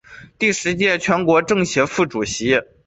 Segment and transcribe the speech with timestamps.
[0.39, 2.59] 第十届全国政协副主席。